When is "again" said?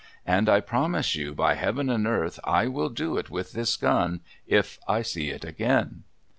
5.45-6.05